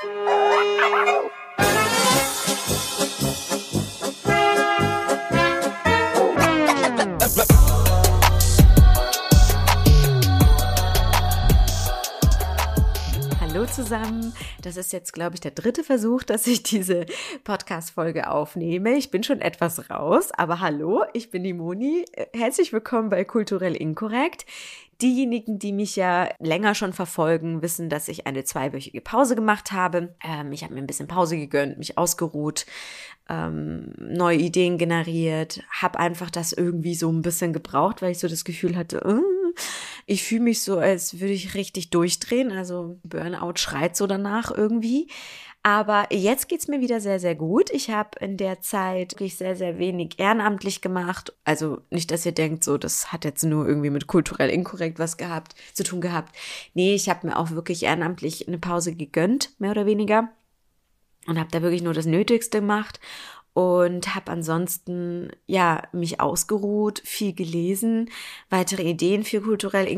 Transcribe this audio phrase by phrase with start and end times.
[0.00, 1.30] Oh,
[13.88, 14.34] zusammen.
[14.60, 17.06] Das ist jetzt, glaube ich, der dritte Versuch, dass ich diese
[17.44, 18.94] Podcast-Folge aufnehme.
[18.96, 22.04] Ich bin schon etwas raus, aber hallo, ich bin die Moni.
[22.34, 24.44] Herzlich willkommen bei Kulturell Inkorrekt.
[25.00, 30.14] Diejenigen, die mich ja länger schon verfolgen, wissen, dass ich eine zweiwöchige Pause gemacht habe.
[30.22, 32.66] Ähm, ich habe mir ein bisschen Pause gegönnt, mich ausgeruht,
[33.30, 38.28] ähm, neue Ideen generiert, habe einfach das irgendwie so ein bisschen gebraucht, weil ich so
[38.28, 39.22] das Gefühl hatte, äh,
[40.08, 42.50] ich fühle mich so, als würde ich richtig durchdrehen.
[42.50, 45.08] Also Burnout schreit so danach irgendwie.
[45.62, 47.68] Aber jetzt geht's mir wieder sehr, sehr gut.
[47.70, 51.34] Ich habe in der Zeit wirklich sehr, sehr wenig ehrenamtlich gemacht.
[51.44, 55.18] Also nicht, dass ihr denkt, so, das hat jetzt nur irgendwie mit kulturell inkorrekt was
[55.18, 56.34] gehabt, zu tun gehabt.
[56.72, 60.30] Nee, ich habe mir auch wirklich ehrenamtlich eine Pause gegönnt, mehr oder weniger.
[61.26, 62.98] Und habe da wirklich nur das Nötigste gemacht
[63.58, 68.08] und habe ansonsten ja mich ausgeruht, viel gelesen,
[68.50, 69.88] weitere Ideen für kulturell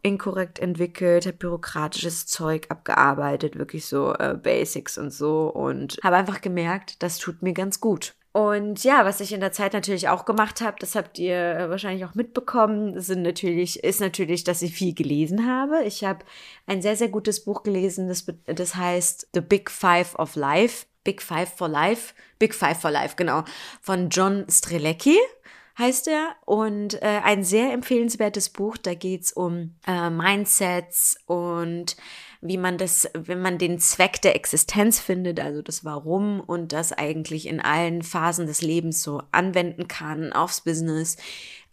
[0.00, 6.40] inkorrekt entwickelt, habe bürokratisches Zeug abgearbeitet, wirklich so äh, Basics und so und habe einfach
[6.40, 8.14] gemerkt, das tut mir ganz gut.
[8.32, 12.06] Und ja, was ich in der Zeit natürlich auch gemacht habe, das habt ihr wahrscheinlich
[12.06, 15.82] auch mitbekommen, sind natürlich, ist natürlich, dass ich viel gelesen habe.
[15.84, 16.24] Ich habe
[16.66, 21.22] ein sehr, sehr gutes Buch gelesen, das, das heißt The Big Five of Life Big
[21.22, 23.44] Five for Life, Big Five for Life, genau,
[23.80, 25.18] von John Strelecki
[25.80, 28.76] heißt er und äh, ein sehr empfehlenswertes Buch.
[28.76, 31.96] Da geht's um äh, Mindsets und
[32.42, 36.92] wie man das, wenn man den Zweck der Existenz findet, also das Warum und das
[36.92, 41.16] eigentlich in allen Phasen des Lebens so anwenden kann, aufs Business,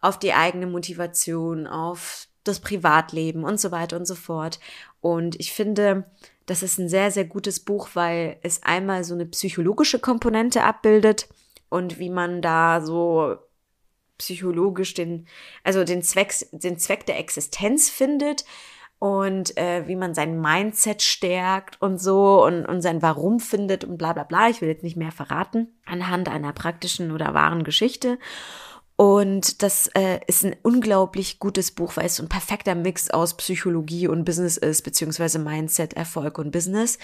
[0.02, 4.60] auf die eigene Motivation, auf das Privatleben und so weiter und so fort.
[5.02, 6.06] Und ich finde,
[6.46, 11.28] das ist ein sehr, sehr gutes Buch, weil es einmal so eine psychologische Komponente abbildet
[11.70, 13.36] und wie man da so
[14.18, 15.28] psychologisch den,
[15.64, 18.46] also den Zweck, den Zweck der Existenz findet
[19.00, 23.98] und äh, wie man sein Mindset stärkt und so und, und sein Warum findet und
[23.98, 24.50] bla bla bla.
[24.50, 28.18] Ich will jetzt nicht mehr verraten anhand einer praktischen oder wahren Geschichte.
[28.98, 33.38] Und das äh, ist ein unglaublich gutes Buch, weil es so ein perfekter Mix aus
[33.38, 36.98] Psychologie und Business ist, beziehungsweise Mindset, Erfolg und Business,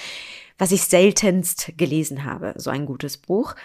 [0.57, 2.55] was ich seltenst gelesen habe.
[2.57, 3.55] So ein gutes Buch.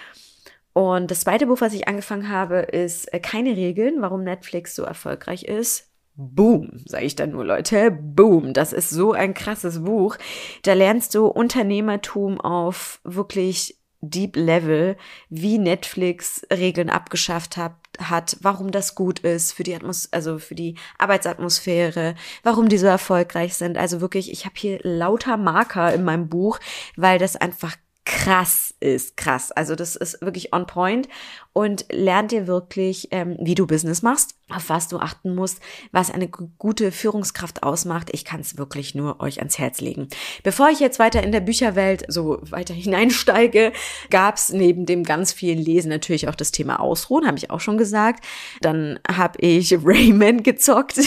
[0.74, 4.82] Und das zweite Buch, was ich angefangen habe, ist äh, Keine Regeln, warum Netflix so
[4.82, 5.88] erfolgreich ist.
[6.14, 7.90] Boom, sage ich dann nur, Leute.
[7.90, 10.18] Boom, das ist so ein krasses Buch.
[10.64, 14.96] Da lernst du Unternehmertum auf wirklich Deep Level,
[15.30, 20.54] wie Netflix Regeln abgeschafft hat, hat, warum das gut ist für die Atmos also für
[20.54, 23.78] die Arbeitsatmosphäre, warum die so erfolgreich sind.
[23.78, 26.58] Also wirklich, ich habe hier lauter Marker in meinem Buch,
[26.96, 27.76] weil das einfach
[28.08, 29.52] krass ist, krass.
[29.52, 31.08] Also das ist wirklich on point
[31.52, 35.60] und lernt dir wirklich, ähm, wie du Business machst, auf was du achten musst,
[35.92, 38.08] was eine gute Führungskraft ausmacht.
[38.12, 40.08] Ich kann es wirklich nur euch ans Herz legen.
[40.42, 43.72] Bevor ich jetzt weiter in der Bücherwelt so weiter hineinsteige,
[44.08, 47.60] gab es neben dem ganz vielen Lesen natürlich auch das Thema Ausruhen, habe ich auch
[47.60, 48.24] schon gesagt.
[48.62, 50.98] Dann habe ich Rayman gezockt.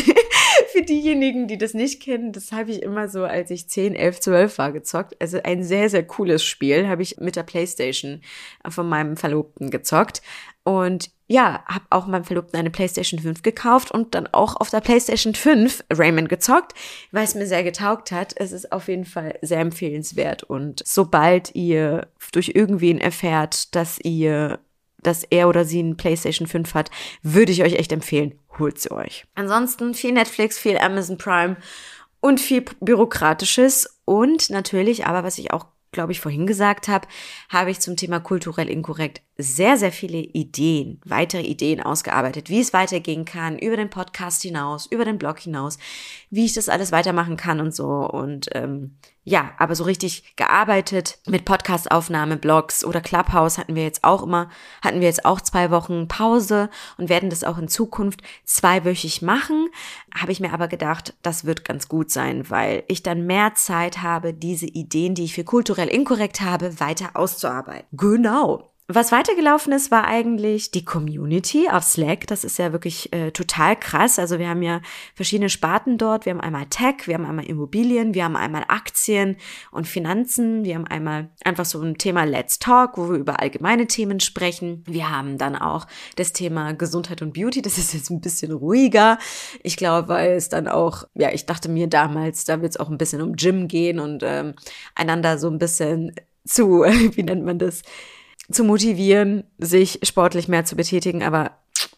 [0.81, 4.19] Für diejenigen, die das nicht kennen, das habe ich immer so, als ich 10, 11,
[4.19, 5.15] 12 war, gezockt.
[5.21, 8.21] Also ein sehr, sehr cooles Spiel, habe ich mit der Playstation
[8.67, 10.23] von meinem Verlobten gezockt.
[10.63, 14.81] Und ja, habe auch meinem Verlobten eine PlayStation 5 gekauft und dann auch auf der
[14.81, 16.73] PlayStation 5 Rayman gezockt,
[17.11, 18.33] weil es mir sehr getaugt hat.
[18.35, 24.57] Es ist auf jeden Fall sehr empfehlenswert und sobald ihr durch irgendwen erfährt, dass ihr
[25.03, 26.91] dass er oder sie ein PlayStation 5 hat,
[27.22, 29.25] würde ich euch echt empfehlen, holt sie euch.
[29.35, 31.57] Ansonsten viel Netflix, viel Amazon Prime
[32.19, 37.07] und viel Bürokratisches und natürlich, aber was ich auch glaube ich, vorhin gesagt habe,
[37.50, 42.73] habe ich zum Thema kulturell inkorrekt sehr, sehr viele Ideen, weitere Ideen ausgearbeitet, wie es
[42.73, 45.78] weitergehen kann, über den Podcast hinaus, über den Blog hinaus,
[46.29, 47.88] wie ich das alles weitermachen kann und so.
[47.88, 54.03] Und ähm, ja, aber so richtig gearbeitet mit Podcastaufnahme, Blogs oder Clubhouse hatten wir jetzt
[54.03, 54.49] auch immer,
[54.81, 59.69] hatten wir jetzt auch zwei Wochen Pause und werden das auch in Zukunft zweiwöchig machen.
[60.16, 64.01] Habe ich mir aber gedacht, das wird ganz gut sein, weil ich dann mehr Zeit
[64.01, 67.85] habe, diese Ideen, die ich für kulturell inkorrekt habe, weiter auszuarbeiten.
[67.91, 68.71] Genau.
[68.87, 72.28] Was weitergelaufen ist, war eigentlich die Community auf Slack.
[72.28, 74.19] Das ist ja wirklich äh, total krass.
[74.19, 74.81] Also wir haben ja
[75.16, 76.25] verschiedene Sparten dort.
[76.25, 79.37] Wir haben einmal Tech, wir haben einmal Immobilien, wir haben einmal Aktien
[79.72, 80.66] und Finanzen.
[80.66, 84.84] Wir haben einmal einfach so ein Thema Let's Talk, wo wir über allgemeine Themen sprechen.
[84.87, 87.61] Wir haben dann auch das Thema Gesundheit und Beauty.
[87.61, 89.19] Das ist jetzt ein bisschen ruhiger.
[89.63, 92.89] Ich glaube, weil es dann auch, ja, ich dachte mir damals, da wird es auch
[92.89, 94.53] ein bisschen um Gym gehen und ähm,
[94.95, 96.13] einander so ein bisschen
[96.45, 97.84] zu, wie nennt man das?
[98.53, 101.51] Zu motivieren, sich sportlich mehr zu betätigen, aber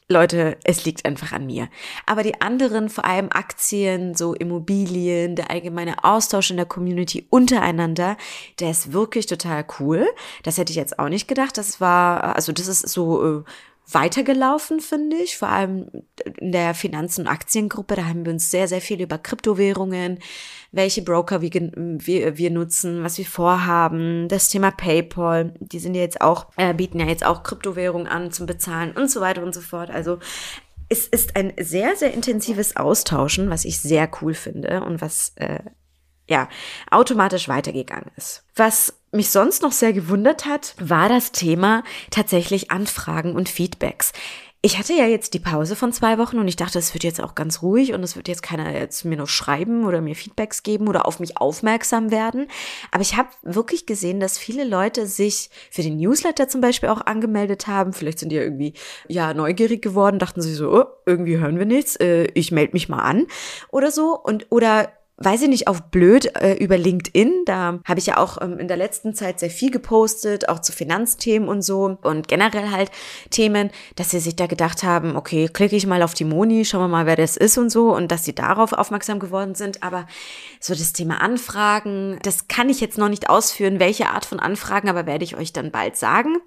[0.10, 1.70] Leute, es liegt einfach an mir.
[2.06, 8.18] Aber die anderen, vor allem Aktien, so Immobilien, der allgemeine Austausch in der Community untereinander,
[8.60, 10.06] der ist wirklich total cool.
[10.44, 11.58] Das hätte ich jetzt auch nicht gedacht.
[11.58, 13.44] Das war, also das ist so äh,
[13.92, 15.38] weitergelaufen, finde ich.
[15.38, 15.90] Vor allem
[16.40, 20.20] in der Finanzen- und Aktiengruppe, da haben wir uns sehr, sehr viel über Kryptowährungen,
[20.72, 26.02] welche Broker wir, wir, wir nutzen, was wir vorhaben, das Thema PayPal, die sind ja
[26.02, 29.54] jetzt auch, äh, bieten ja jetzt auch Kryptowährungen an zum Bezahlen und so weiter und
[29.54, 29.90] so fort.
[29.90, 30.20] Also
[30.90, 35.60] es ist ein sehr, sehr intensives Austauschen, was ich sehr cool finde und was äh,
[36.30, 36.48] ja
[36.90, 38.44] automatisch weitergegangen ist.
[38.56, 44.12] Was mich sonst noch sehr gewundert hat, war das Thema tatsächlich Anfragen und Feedbacks.
[44.66, 47.20] Ich hatte ja jetzt die Pause von zwei Wochen und ich dachte, es wird jetzt
[47.20, 50.64] auch ganz ruhig und es wird jetzt keiner jetzt mir noch schreiben oder mir Feedbacks
[50.64, 52.48] geben oder auf mich aufmerksam werden.
[52.90, 57.06] Aber ich habe wirklich gesehen, dass viele Leute sich für den Newsletter zum Beispiel auch
[57.06, 57.92] angemeldet haben.
[57.92, 58.74] Vielleicht sind die ja irgendwie
[59.10, 62.88] ja neugierig geworden, dachten sie so, oh, irgendwie hören wir nichts, äh, ich melde mich
[62.88, 63.28] mal an
[63.70, 64.94] oder so und oder
[65.24, 67.44] weiß ich nicht, auf blöd äh, über LinkedIn.
[67.46, 70.72] Da habe ich ja auch ähm, in der letzten Zeit sehr viel gepostet, auch zu
[70.72, 72.92] Finanzthemen und so und generell halt
[73.30, 76.82] Themen, dass sie sich da gedacht haben, okay, klicke ich mal auf die Moni, schauen
[76.82, 79.84] wir mal, wer das ist und so und dass sie darauf aufmerksam geworden sind.
[79.84, 80.08] Aber
[80.60, 84.90] so das Thema Anfragen, das kann ich jetzt noch nicht ausführen, welche Art von Anfragen,
[84.90, 86.38] aber werde ich euch dann bald sagen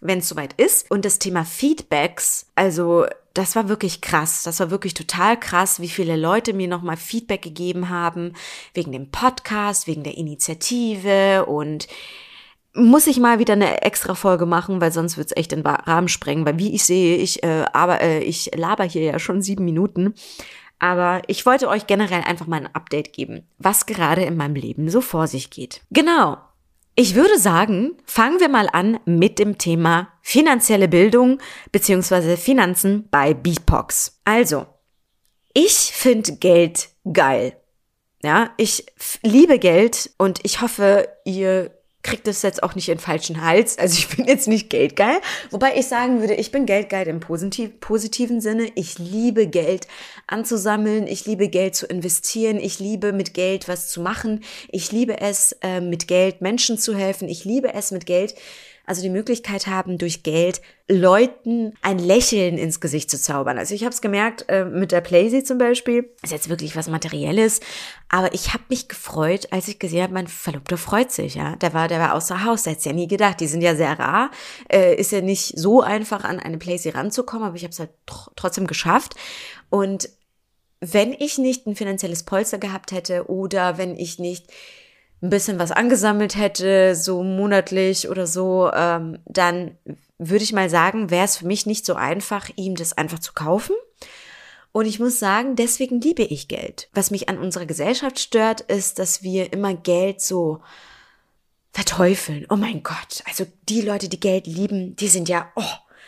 [0.00, 0.90] wenn es soweit ist.
[0.90, 4.44] Und das Thema Feedbacks, also das war wirklich krass.
[4.44, 8.32] Das war wirklich total krass, wie viele Leute mir nochmal Feedback gegeben haben,
[8.72, 11.88] wegen dem Podcast, wegen der Initiative und
[12.76, 16.44] muss ich mal wieder eine extra Folge machen, weil sonst wird's echt den Rahmen sprengen,
[16.44, 20.14] weil wie ich sehe, ich äh, aber äh, ich laber hier ja schon sieben Minuten.
[20.80, 24.90] Aber ich wollte euch generell einfach mal ein Update geben, was gerade in meinem Leben
[24.90, 25.82] so vor sich geht.
[25.90, 26.38] Genau.
[26.96, 31.40] Ich würde sagen, fangen wir mal an mit dem Thema finanzielle Bildung
[31.72, 32.36] bzw.
[32.36, 34.20] Finanzen bei BIPOX.
[34.24, 34.66] Also,
[35.52, 37.56] ich finde Geld geil.
[38.22, 38.86] Ja, ich
[39.22, 41.72] liebe Geld und ich hoffe, ihr
[42.04, 43.78] kriegt es jetzt auch nicht in falschen Hals.
[43.78, 45.16] Also ich bin jetzt nicht geldgeil.
[45.50, 48.70] Wobei ich sagen würde, ich bin geldgeil im positiv, positiven Sinne.
[48.76, 49.88] Ich liebe Geld
[50.28, 51.08] anzusammeln.
[51.08, 52.58] Ich liebe Geld zu investieren.
[52.60, 54.44] Ich liebe mit Geld was zu machen.
[54.70, 57.28] Ich liebe es, äh, mit Geld Menschen zu helfen.
[57.28, 58.34] Ich liebe es, mit Geld
[58.86, 63.58] also die Möglichkeit haben, durch Geld Leuten ein Lächeln ins Gesicht zu zaubern.
[63.58, 66.10] Also ich habe es gemerkt äh, mit der Playsee zum Beispiel.
[66.22, 67.60] Ist jetzt wirklich was Materielles,
[68.10, 71.34] aber ich habe mich gefreut, als ich gesehen habe, mein Verlobter freut sich.
[71.36, 72.64] Ja, der war, der war außer Haus.
[72.64, 73.40] Der hätte ja nie gedacht.
[73.40, 74.30] Die sind ja sehr rar.
[74.70, 77.90] Äh, ist ja nicht so einfach an eine Playsee ranzukommen, aber ich habe es halt
[78.06, 79.14] tr trotzdem geschafft.
[79.70, 80.10] Und
[80.80, 84.52] wenn ich nicht ein finanzielles Polster gehabt hätte oder wenn ich nicht
[85.24, 89.78] ein bisschen was angesammelt hätte, so monatlich oder so, ähm, dann
[90.18, 93.32] würde ich mal sagen, wäre es für mich nicht so einfach, ihm das einfach zu
[93.32, 93.74] kaufen.
[94.70, 96.88] Und ich muss sagen, deswegen liebe ich Geld.
[96.92, 100.60] Was mich an unserer Gesellschaft stört, ist, dass wir immer Geld so
[101.72, 102.46] verteufeln.
[102.50, 103.22] Oh mein Gott.
[103.26, 105.62] Also die Leute, die Geld lieben, die sind ja, oh,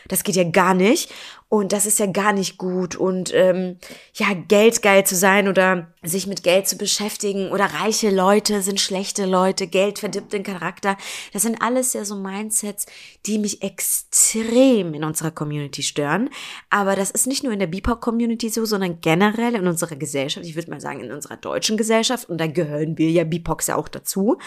[0.07, 1.11] das geht ja gar nicht
[1.49, 3.77] und das ist ja gar nicht gut und ähm,
[4.13, 9.25] ja, geldgeil zu sein oder sich mit Geld zu beschäftigen oder reiche Leute sind schlechte
[9.25, 10.97] Leute, Geld verdirbt den Charakter.
[11.31, 12.85] Das sind alles ja so Mindsets,
[13.25, 16.29] die mich extrem in unserer Community stören.
[16.69, 20.45] Aber das ist nicht nur in der BIPOC-Community so, sondern generell in unserer Gesellschaft.
[20.45, 22.29] Ich würde mal sagen, in unserer deutschen Gesellschaft.
[22.29, 24.37] Und da gehören wir ja BIPOCs ja auch dazu.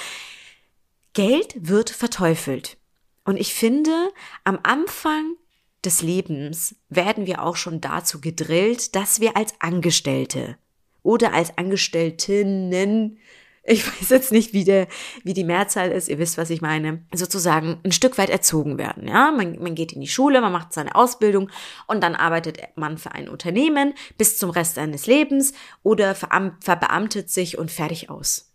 [1.14, 2.76] Geld wird verteufelt.
[3.24, 4.10] Und ich finde,
[4.44, 5.36] am Anfang
[5.84, 10.56] des Lebens werden wir auch schon dazu gedrillt, dass wir als Angestellte
[11.02, 13.18] oder als Angestelltinnen,
[13.64, 14.88] ich weiß jetzt nicht, wie, der,
[15.22, 19.08] wie die Mehrzahl ist, ihr wisst, was ich meine, sozusagen ein Stück weit erzogen werden.
[19.08, 21.50] Ja, man, man geht in die Schule, man macht seine Ausbildung
[21.86, 27.58] und dann arbeitet man für ein Unternehmen bis zum Rest seines Lebens oder verbeamtet sich
[27.58, 28.52] und fertig aus.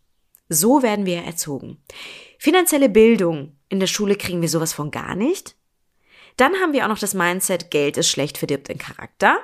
[0.49, 1.77] So werden wir erzogen.
[2.37, 5.55] Finanzielle Bildung in der Schule kriegen wir sowas von gar nicht.
[6.37, 9.37] Dann haben wir auch noch das Mindset, Geld ist schlecht, verdirbt den Charakter.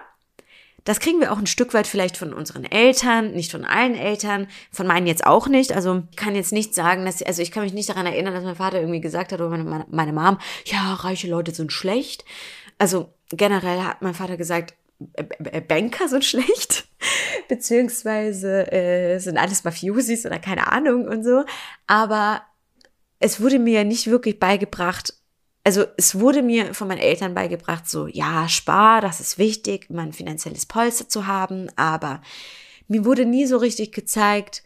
[0.83, 4.48] das kriegen wir auch ein Stück weit vielleicht von unseren Eltern, nicht von allen Eltern,
[4.71, 5.74] von meinen jetzt auch nicht.
[5.74, 8.43] Also ich kann jetzt nicht sagen, dass, also ich kann mich nicht daran erinnern, dass
[8.43, 12.25] mein Vater irgendwie gesagt hat oder meine, meine Mom, ja, reiche Leute sind schlecht.
[12.79, 14.74] Also generell hat mein Vater gesagt,
[15.67, 16.88] Banker sind schlecht,
[17.48, 21.43] beziehungsweise äh, sind alles Mafiosis oder keine Ahnung und so.
[21.88, 22.41] Aber
[23.19, 25.13] es wurde mir nicht wirklich beigebracht,
[25.63, 30.13] also es wurde mir von meinen Eltern beigebracht, so, ja, spar, das ist wichtig, mein
[30.13, 32.22] finanzielles Polster zu haben, aber
[32.88, 34.63] mir wurde nie so richtig gezeigt,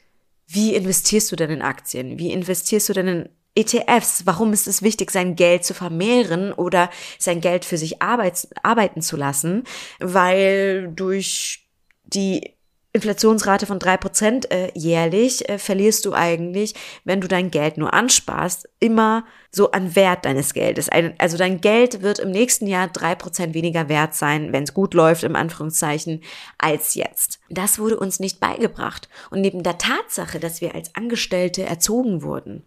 [0.47, 2.19] wie investierst du denn in Aktien?
[2.19, 4.25] Wie investierst du denn in ETFs?
[4.25, 9.17] Warum ist es wichtig, sein Geld zu vermehren oder sein Geld für sich arbeiten zu
[9.17, 9.63] lassen?
[9.99, 11.67] Weil durch
[12.03, 12.54] die
[12.95, 16.73] Inflationsrate von drei Prozent äh, jährlich äh, verlierst du eigentlich,
[17.03, 20.89] wenn du dein Geld nur ansparst, immer so an Wert deines Geldes.
[21.17, 24.93] Also dein Geld wird im nächsten Jahr drei Prozent weniger wert sein, wenn es gut
[24.93, 26.21] läuft, im Anführungszeichen,
[26.57, 27.39] als jetzt.
[27.49, 29.09] Das wurde uns nicht beigebracht.
[29.29, 32.65] Und neben der Tatsache, dass wir als Angestellte erzogen wurden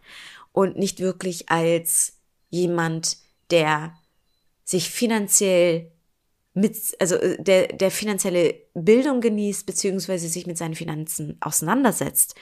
[0.53, 2.19] und nicht wirklich als
[2.51, 3.17] jemand,
[3.51, 3.95] der
[4.65, 5.91] sich finanziell
[6.59, 12.35] mit, also äh, der, der finanzielle Bildung genießt, beziehungsweise sich mit seinen Finanzen auseinandersetzt,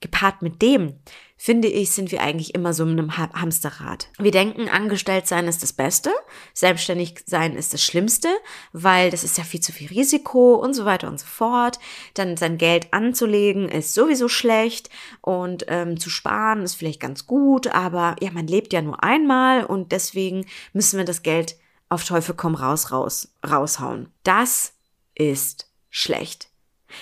[0.00, 0.98] gepaart mit dem,
[1.36, 4.08] finde ich, sind wir eigentlich immer so in einem Hamsterrad.
[4.18, 6.10] Wir denken, angestellt sein ist das Beste,
[6.52, 8.28] selbstständig sein ist das Schlimmste,
[8.72, 11.78] weil das ist ja viel zu viel Risiko und so weiter und so fort.
[12.14, 14.90] Dann sein Geld anzulegen ist sowieso schlecht
[15.22, 19.64] und ähm, zu sparen ist vielleicht ganz gut, aber ja, man lebt ja nur einmal
[19.64, 20.44] und deswegen
[20.74, 21.56] müssen wir das Geld
[21.94, 24.08] auf Teufel komm raus, raus, raushauen.
[24.22, 24.74] Das
[25.14, 26.48] ist schlecht.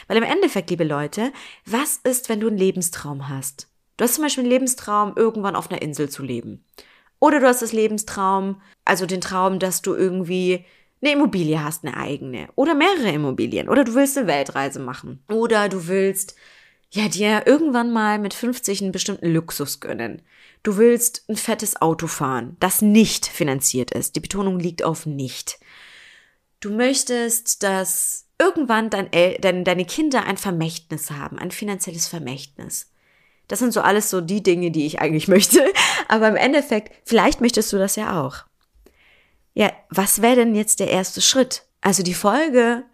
[0.07, 1.33] Weil im Endeffekt, liebe Leute,
[1.67, 3.69] was ist, wenn du einen Lebenstraum hast?
[3.97, 6.65] Du hast zum Beispiel einen Lebenstraum, irgendwann auf einer Insel zu leben.
[7.19, 10.65] Oder du hast das Lebenstraum, also den Traum, dass du irgendwie
[11.03, 12.49] eine Immobilie hast, eine eigene.
[12.55, 13.69] Oder mehrere Immobilien.
[13.69, 15.23] Oder du willst eine Weltreise machen.
[15.29, 16.37] Oder du willst
[16.93, 20.23] ja dir irgendwann mal mit 50 einen bestimmten Luxus gönnen.
[20.63, 24.15] Du willst ein fettes Auto fahren, das nicht finanziert ist.
[24.15, 25.59] Die Betonung liegt auf nicht.
[26.61, 32.91] Du möchtest, dass irgendwann dein El dein, deine Kinder ein Vermächtnis haben, ein finanzielles Vermächtnis.
[33.49, 35.65] Das sind so alles so die Dinge, die ich eigentlich möchte.
[36.09, 38.45] Aber im Endeffekt, vielleicht möchtest du das ja auch.
[39.55, 41.65] Ja, was wäre denn jetzt der erste Schritt?
[41.81, 42.85] Also die Folge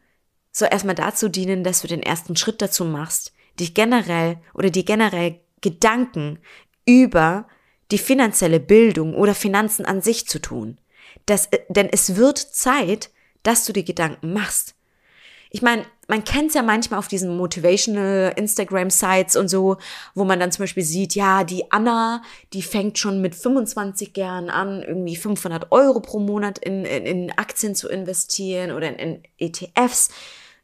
[0.51, 4.85] soll erstmal dazu dienen, dass du den ersten Schritt dazu machst, dich generell oder die
[4.85, 6.39] generell Gedanken
[6.87, 7.47] über
[7.91, 10.79] die finanzielle Bildung oder Finanzen an sich zu tun.
[11.27, 13.11] Das, äh, denn es wird Zeit,
[13.43, 14.75] dass du die Gedanken machst.
[15.51, 19.79] Ich meine, man kennt es ja manchmal auf diesen motivational Instagram-Sites und so,
[20.15, 22.23] wo man dann zum Beispiel sieht, ja, die Anna,
[22.53, 27.39] die fängt schon mit 25 Jahren an, irgendwie 500 Euro pro Monat in, in, in
[27.39, 30.11] Aktien zu investieren oder in, in ETFs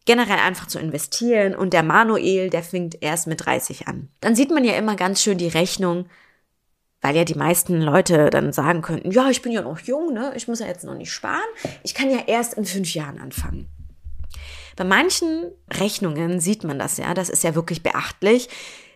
[0.04, 4.08] generell einfach zu investieren und der Manuel, der fängt erst mit 30 an.
[4.20, 6.06] Dann sieht man ja immer ganz schön die Rechnung,
[7.00, 10.32] weil ja die meisten Leute dann sagen könnten, ja, ich bin ja noch jung, ne?
[10.36, 11.40] ich muss ja jetzt noch nicht sparen,
[11.82, 13.68] ich kann ja erst in fünf Jahren anfangen.
[14.76, 18.48] Bei manchen Rechnungen sieht man das ja, das ist ja wirklich beachtlich,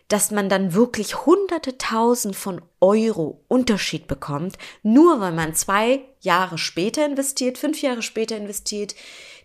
[0.09, 6.57] dass man dann wirklich hunderte tausend von Euro Unterschied bekommt, nur weil man zwei Jahre
[6.57, 8.95] später investiert, fünf Jahre später investiert,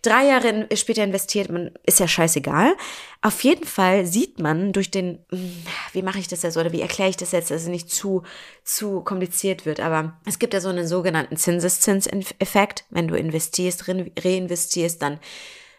[0.00, 2.74] drei Jahre später investiert, man ist ja scheißegal.
[3.20, 6.80] Auf jeden Fall sieht man durch den, hm, wie mache ich das jetzt oder wie
[6.80, 8.22] erkläre ich das jetzt, dass es nicht zu,
[8.64, 12.84] zu kompliziert wird, aber es gibt ja so einen sogenannten Zinseszinseffekt.
[12.90, 15.20] Wenn du investierst, reinvestierst, dann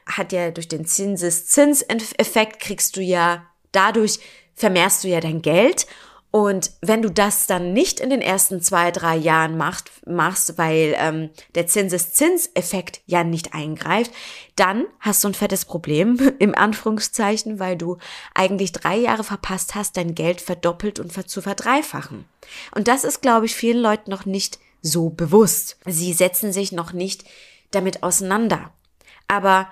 [0.05, 4.19] hat ja durch den Zinseszinseffekt kriegst du ja dadurch
[4.55, 5.85] vermehrst du ja dein Geld.
[6.31, 10.93] Und wenn du das dann nicht in den ersten zwei, drei Jahren macht, machst, weil
[10.97, 14.11] ähm, der Zinseszinseffekt ja nicht eingreift,
[14.57, 17.99] dann hast du ein fettes Problem, im Anführungszeichen, weil du
[18.33, 22.25] eigentlich drei Jahre verpasst hast, dein Geld verdoppelt und zu verdreifachen.
[22.75, 25.77] Und das ist, glaube ich, vielen Leuten noch nicht so bewusst.
[25.85, 27.23] Sie setzen sich noch nicht
[27.71, 28.73] damit auseinander.
[29.29, 29.69] Aber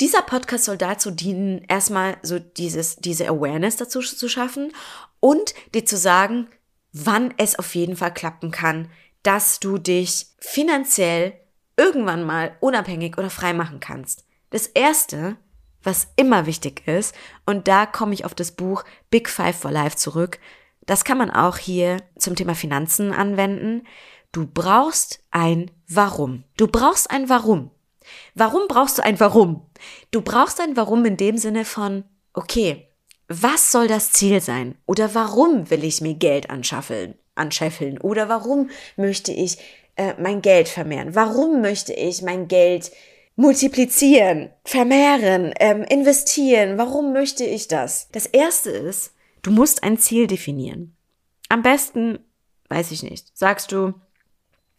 [0.00, 4.72] dieser Podcast soll dazu dienen, erstmal so dieses, diese Awareness dazu zu schaffen
[5.20, 6.48] und dir zu sagen,
[6.92, 8.90] wann es auf jeden Fall klappen kann,
[9.22, 11.34] dass du dich finanziell
[11.76, 14.24] irgendwann mal unabhängig oder frei machen kannst.
[14.50, 15.36] Das erste,
[15.82, 17.14] was immer wichtig ist,
[17.46, 20.38] und da komme ich auf das Buch Big Five for Life zurück,
[20.86, 23.86] das kann man auch hier zum Thema Finanzen anwenden.
[24.32, 26.44] Du brauchst ein Warum.
[26.56, 27.70] Du brauchst ein Warum.
[28.34, 29.66] Warum brauchst du ein Warum?
[30.10, 32.88] Du brauchst ein Warum in dem Sinne von, okay,
[33.28, 34.76] was soll das Ziel sein?
[34.86, 37.98] Oder warum will ich mir Geld anschaffeln, anscheffeln?
[37.98, 39.58] Oder warum möchte ich
[39.96, 41.14] äh, mein Geld vermehren?
[41.14, 42.90] Warum möchte ich mein Geld
[43.36, 46.78] multiplizieren, vermehren, ähm, investieren.
[46.78, 48.08] Warum möchte ich das?
[48.12, 50.96] Das erste ist, du musst ein Ziel definieren.
[51.48, 52.18] Am besten,
[52.68, 53.94] weiß ich nicht, sagst du,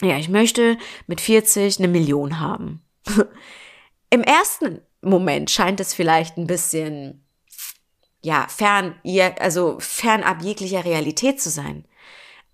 [0.01, 0.77] ja, ich möchte
[1.07, 2.81] mit 40 eine Million haben.
[4.09, 7.25] Im ersten Moment scheint es vielleicht ein bisschen,
[8.21, 8.95] ja, fern,
[9.39, 11.85] also fernab jeglicher Realität zu sein.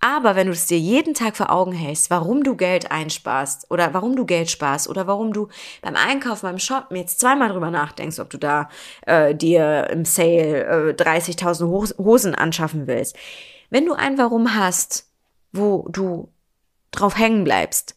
[0.04, 3.94] Aber wenn du es dir jeden Tag vor Augen hältst, warum du Geld einsparst oder
[3.94, 5.46] warum du Geld sparst oder warum du
[5.80, 8.68] beim Einkaufen, beim Shoppen jetzt zweimal drüber nachdenkst, ob du da
[9.06, 13.16] äh, dir im Sale äh, 30.000 Hosen anschaffen willst.
[13.70, 15.08] Wenn du ein Warum hast,
[15.52, 16.32] wo du
[16.90, 17.96] drauf hängen bleibst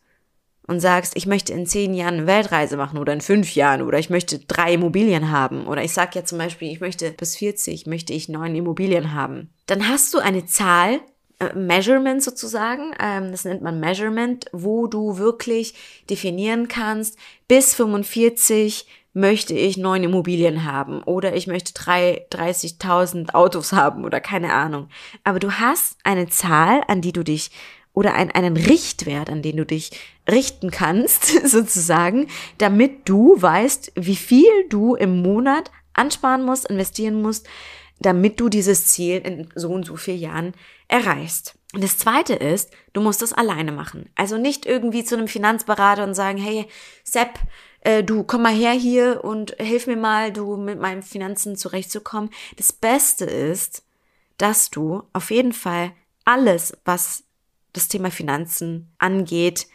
[0.67, 3.99] und sagst, ich möchte in zehn Jahren eine Weltreise machen oder in fünf Jahren oder
[3.99, 7.85] ich möchte drei Immobilien haben oder ich sag ja zum Beispiel, ich möchte bis 40
[7.85, 10.99] möchte ich neun Immobilien haben, dann hast du eine Zahl,
[11.39, 15.75] äh, Measurement sozusagen, ähm, das nennt man Measurement, wo du wirklich
[16.09, 17.17] definieren kannst,
[17.47, 24.51] bis 45 möchte ich neun Immobilien haben oder ich möchte 30.000 Autos haben oder keine
[24.53, 24.89] Ahnung.
[25.23, 27.49] Aber du hast eine Zahl, an die du dich
[27.95, 29.91] oder ein, einen Richtwert, an den du dich
[30.29, 32.27] richten kannst, sozusagen,
[32.59, 37.47] damit du weißt, wie viel du im Monat ansparen musst, investieren musst,
[37.99, 40.53] damit du dieses Ziel in so und so vielen Jahren
[40.87, 41.57] erreichst.
[41.73, 44.09] Und das zweite ist, du musst das alleine machen.
[44.15, 46.67] Also nicht irgendwie zu einem Finanzberater und sagen, hey,
[47.03, 47.39] Sepp,
[47.81, 52.29] äh, du komm mal her hier und hilf mir mal, du mit meinen Finanzen zurechtzukommen.
[52.57, 53.83] Das Beste ist,
[54.37, 55.91] dass du auf jeden Fall
[56.25, 57.24] alles, was
[57.75, 59.67] das Thema Finanzen angeht,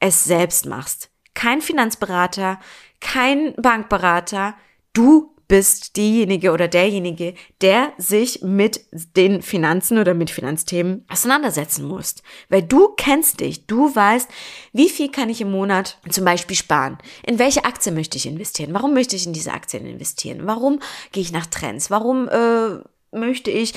[0.00, 1.10] es selbst machst.
[1.34, 2.60] Kein Finanzberater,
[3.00, 4.54] kein Bankberater,
[4.92, 8.80] du bist diejenige oder derjenige, der sich mit
[9.16, 12.16] den Finanzen oder mit Finanzthemen auseinandersetzen muss.
[12.48, 14.28] Weil du kennst dich, du weißt,
[14.72, 16.98] wie viel kann ich im Monat zum Beispiel sparen?
[17.26, 18.72] In welche Aktie möchte ich investieren?
[18.72, 20.46] Warum möchte ich in diese Aktien investieren?
[20.46, 20.80] Warum
[21.12, 21.90] gehe ich nach Trends?
[21.90, 22.78] Warum äh,
[23.12, 23.74] möchte ich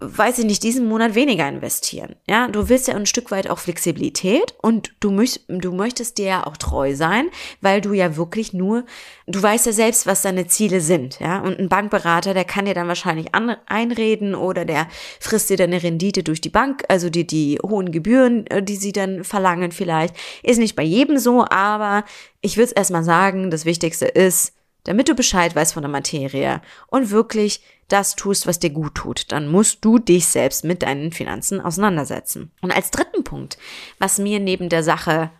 [0.00, 2.16] weiß ich nicht, diesen Monat weniger investieren.
[2.26, 6.26] Ja, du willst ja ein Stück weit auch Flexibilität und du, möcht, du möchtest dir
[6.26, 7.28] ja auch treu sein,
[7.60, 8.84] weil du ja wirklich nur,
[9.26, 11.20] du weißt ja selbst, was deine Ziele sind.
[11.20, 14.88] Ja, und ein Bankberater, der kann dir dann wahrscheinlich an, einreden oder der
[15.20, 18.92] frisst dir deine Rendite durch die Bank, also die, die hohen Gebühren, äh, die sie
[18.92, 20.14] dann verlangen vielleicht.
[20.42, 22.04] Ist nicht bei jedem so, aber
[22.40, 24.54] ich würde es erstmal sagen, das Wichtigste ist,
[24.84, 27.60] damit du Bescheid weißt von der Materie und wirklich
[27.92, 32.50] das tust, was dir gut tut, dann musst du dich selbst mit deinen Finanzen auseinandersetzen.
[32.62, 33.58] Und als dritten Punkt,
[33.98, 35.30] was mir neben der Sache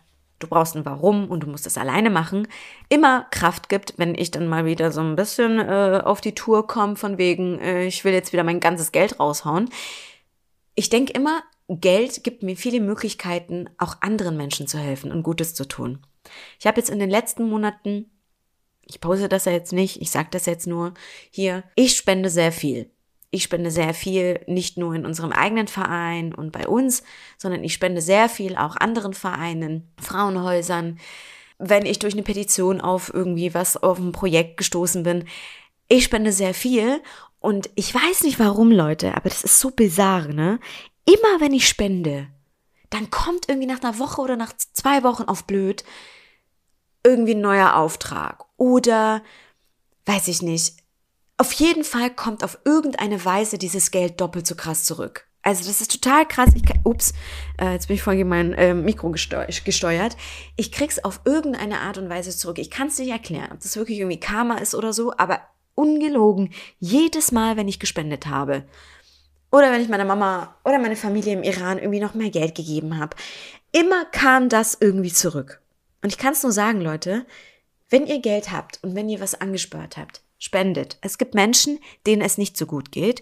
[0.41, 2.47] du brauchst ein Warum und du musst es alleine machen,
[2.89, 6.67] immer Kraft gibt, wenn ich dann mal wieder so ein bisschen äh, auf die Tour
[6.67, 9.69] komme, von wegen, äh, ich will jetzt wieder mein ganzes Geld raushauen.
[10.75, 15.53] Ich denke immer, Geld gibt mir viele Möglichkeiten, auch anderen Menschen zu helfen und Gutes
[15.53, 15.99] zu tun.
[16.59, 18.09] Ich habe jetzt in den letzten Monaten
[18.85, 20.93] ich pose das ja jetzt nicht, ich sage das jetzt nur
[21.29, 22.91] hier, ich spende sehr viel.
[23.33, 27.03] Ich spende sehr viel, nicht nur in unserem eigenen Verein und bei uns,
[27.37, 30.99] sondern ich spende sehr viel auch anderen Vereinen, Frauenhäusern.
[31.57, 35.25] Wenn ich durch eine Petition auf irgendwie was, auf ein Projekt gestoßen bin,
[35.87, 37.01] ich spende sehr viel
[37.39, 40.59] und ich weiß nicht warum, Leute, aber das ist so bizarr, ne?
[41.05, 42.27] Immer wenn ich spende,
[42.89, 45.83] dann kommt irgendwie nach einer Woche oder nach zwei Wochen auf blöd
[47.03, 49.23] irgendwie ein neuer Auftrag oder
[50.05, 50.75] weiß ich nicht.
[51.37, 55.25] Auf jeden Fall kommt auf irgendeine Weise dieses Geld doppelt so krass zurück.
[55.41, 56.51] Also das ist total krass.
[56.53, 57.13] Ich ups,
[57.59, 60.15] äh, jetzt bin ich gegen mein äh, Mikro gesteuert.
[60.57, 62.59] Ich krieg's auf irgendeine Art und Weise zurück.
[62.59, 65.39] Ich kann es nicht erklären, ob das wirklich irgendwie Karma ist oder so, aber
[65.73, 68.65] ungelogen, jedes Mal, wenn ich gespendet habe,
[69.51, 72.99] oder wenn ich meiner Mama oder meine Familie im Iran irgendwie noch mehr Geld gegeben
[72.99, 73.17] habe,
[73.71, 75.61] immer kam das irgendwie zurück.
[76.03, 77.25] Und ich kann es nur sagen, Leute,
[77.91, 80.97] wenn ihr Geld habt und wenn ihr was angespart habt, spendet.
[81.01, 81.77] Es gibt Menschen,
[82.07, 83.21] denen es nicht so gut geht.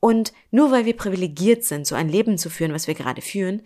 [0.00, 3.62] Und nur weil wir privilegiert sind, so ein Leben zu führen, was wir gerade führen,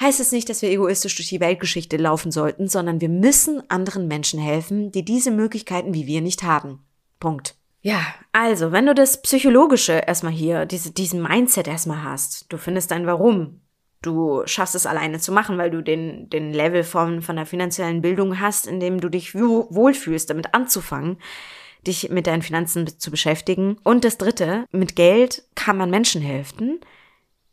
[0.00, 4.08] heißt es nicht, dass wir egoistisch durch die Weltgeschichte laufen sollten, sondern wir müssen anderen
[4.08, 6.84] Menschen helfen, die diese Möglichkeiten wie wir nicht haben.
[7.20, 7.54] Punkt.
[7.80, 12.90] Ja, also, wenn du das Psychologische erstmal hier, diese, diesen Mindset erstmal hast, du findest
[12.90, 13.60] dein Warum,
[14.04, 18.02] du schaffst es alleine zu machen, weil du den, den Level von, von der finanziellen
[18.02, 21.18] Bildung hast, in dem du dich wohlfühlst, damit anzufangen,
[21.86, 23.78] dich mit deinen Finanzen zu beschäftigen.
[23.84, 26.80] Und das dritte, mit Geld kann man Menschen helfen.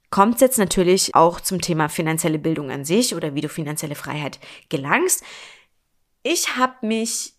[0.09, 4.39] Kommt jetzt natürlich auch zum Thema finanzielle Bildung an sich oder wie du finanzielle Freiheit
[4.69, 5.23] gelangst.
[6.23, 7.33] Ich habe mich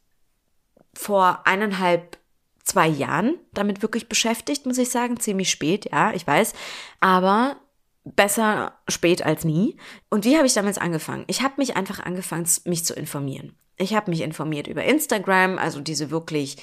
[0.94, 2.18] vor eineinhalb,
[2.64, 6.54] zwei Jahren damit wirklich beschäftigt, muss ich sagen, ziemlich spät, ja, ich weiß.
[7.00, 7.56] Aber
[8.04, 9.76] besser spät als nie.
[10.10, 11.24] Und wie habe ich damals angefangen?
[11.28, 13.54] Ich habe mich einfach angefangen, mich zu informieren.
[13.76, 16.56] Ich habe mich informiert über Instagram, also diese wirklich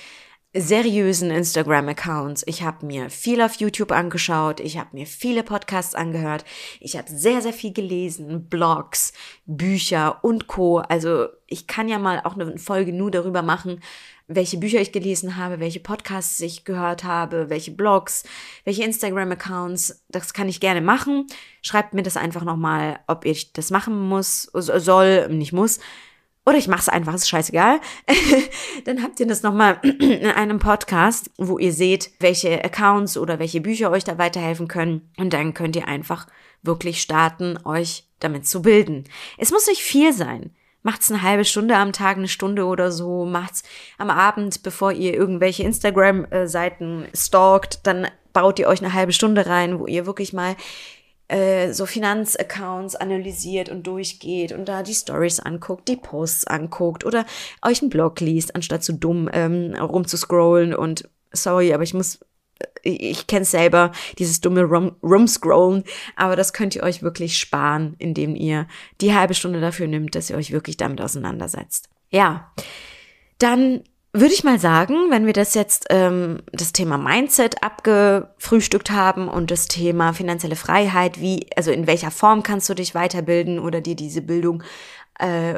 [0.54, 2.44] seriösen Instagram-Accounts.
[2.48, 6.44] Ich habe mir viel auf YouTube angeschaut, ich habe mir viele Podcasts angehört,
[6.80, 9.14] ich habe sehr, sehr viel gelesen, Blogs,
[9.46, 10.80] Bücher und Co.
[10.80, 13.82] Also ich kann ja mal auch eine Folge nur darüber machen,
[14.30, 18.24] welche Bücher ich gelesen habe, welche Podcasts ich gehört habe, welche Blogs,
[18.64, 20.04] welche Instagram-Accounts.
[20.08, 21.26] Das kann ich gerne machen.
[21.64, 25.80] Schreibt mir das einfach nochmal, ob ich das machen muss, soll, nicht muss.
[26.46, 27.82] Oder ich mache es einfach, ist scheißegal.
[28.86, 33.62] Dann habt ihr das nochmal in einem Podcast, wo ihr seht, welche Accounts oder welche
[33.62, 35.12] Bücher euch da weiterhelfen können.
[35.18, 36.28] Und dann könnt ihr einfach
[36.62, 39.06] wirklich starten, euch damit zu bilden.
[39.38, 40.52] Es muss nicht viel sein.
[40.82, 43.26] Macht's eine halbe Stunde am Tag, eine Stunde oder so.
[43.26, 43.64] Macht's
[43.98, 47.86] am Abend, bevor ihr irgendwelche Instagram-Seiten stalkt.
[47.86, 50.56] Dann baut ihr euch eine halbe Stunde rein, wo ihr wirklich mal
[51.30, 57.26] äh, so Finanzaccounts analysiert und durchgeht und da die Stories anguckt, die Posts anguckt oder
[57.64, 62.20] euch einen Blog liest, anstatt zu dumm ähm, rumzuscrollen und sorry, aber ich muss
[62.84, 65.84] ich kenne selber, dieses dumme Rum Rumscrollen,
[66.16, 68.68] aber das könnt ihr euch wirklich sparen, indem ihr
[69.02, 71.90] die halbe Stunde dafür nimmt, dass ihr euch wirklich damit auseinandersetzt.
[72.10, 72.52] Ja,
[73.38, 79.28] dann würde ich mal sagen, wenn wir das jetzt ähm, das Thema Mindset abgefrühstückt haben
[79.28, 83.82] und das Thema finanzielle Freiheit, wie, also in welcher Form kannst du dich weiterbilden oder
[83.82, 84.64] dir diese Bildung
[85.20, 85.54] äh,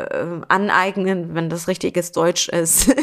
[0.50, 2.94] aneignen, wenn das richtiges Deutsch ist,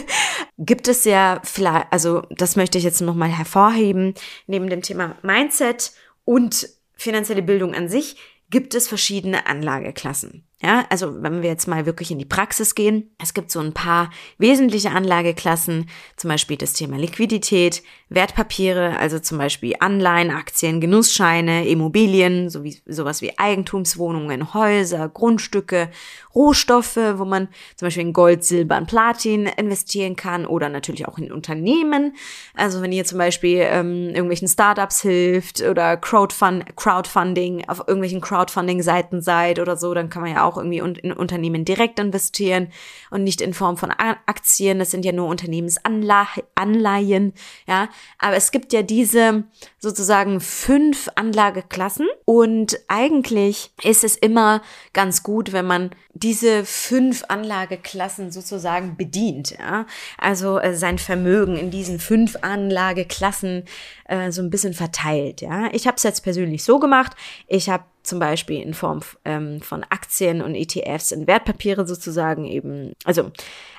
[0.58, 4.14] gibt es ja vielleicht, also das möchte ich jetzt nochmal hervorheben,
[4.46, 5.92] neben dem Thema Mindset
[6.24, 8.16] und finanzielle Bildung an sich
[8.50, 10.47] gibt es verschiedene Anlageklassen.
[10.60, 13.74] Ja, also wenn wir jetzt mal wirklich in die Praxis gehen, es gibt so ein
[13.74, 21.68] paar wesentliche Anlageklassen, zum Beispiel das Thema Liquidität, Wertpapiere, also zum Beispiel Anleihen, Aktien, Genussscheine,
[21.68, 25.90] Immobilien, sowie, sowas wie Eigentumswohnungen, Häuser, Grundstücke,
[26.34, 31.18] Rohstoffe, wo man zum Beispiel in Gold, Silber und Platin investieren kann oder natürlich auch
[31.18, 32.16] in Unternehmen.
[32.54, 39.20] Also wenn ihr zum Beispiel ähm, irgendwelchen Startups hilft oder Crowdfund Crowdfunding auf irgendwelchen Crowdfunding-Seiten
[39.20, 42.68] seid oder so, dann kann man ja auch auch irgendwie in Unternehmen direkt investieren
[43.10, 44.78] und nicht in Form von Aktien.
[44.78, 47.32] Das sind ja nur Unternehmensanleihen,
[47.66, 47.88] ja.
[48.18, 49.44] Aber es gibt ja diese
[49.78, 58.32] sozusagen fünf Anlageklassen und eigentlich ist es immer ganz gut, wenn man diese fünf Anlageklassen
[58.32, 59.86] sozusagen bedient, ja.
[60.16, 63.64] Also äh, sein Vermögen in diesen fünf Anlageklassen
[64.06, 65.68] äh, so ein bisschen verteilt, ja.
[65.72, 67.12] Ich habe es jetzt persönlich so gemacht.
[67.46, 72.92] Ich habe zum Beispiel in Form ähm, von Aktien und ETFs in Wertpapiere sozusagen eben,
[73.04, 73.30] also,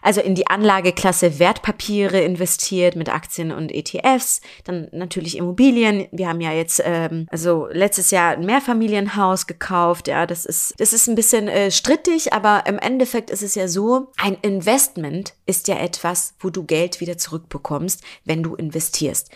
[0.02, 6.08] also in die Anlageklasse Wertpapiere investiert mit Aktien und ETFs, dann natürlich Immobilien.
[6.12, 10.94] Wir haben ja jetzt, ähm, also letztes Jahr ein Mehrfamilienhaus gekauft, ja, das ist, das
[10.94, 15.68] ist ein bisschen äh, strittig, aber im Endeffekt ist es ja so, ein Investment ist
[15.68, 19.32] ja etwas, wo du Geld wieder zurückbekommst, wenn du investierst.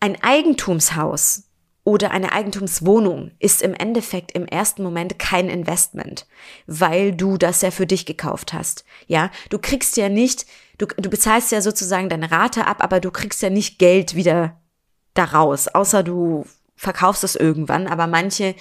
[0.00, 1.44] Ein Eigentumshaus
[1.84, 6.26] oder eine Eigentumswohnung ist im Endeffekt im ersten Moment kein Investment,
[6.66, 8.84] weil du das ja für dich gekauft hast.
[9.08, 10.46] Ja, du kriegst ja nicht,
[10.78, 14.60] du, du bezahlst ja sozusagen deine Rate ab, aber du kriegst ja nicht Geld wieder
[15.14, 17.86] daraus, außer du verkaufst es irgendwann.
[17.86, 18.54] Aber manche,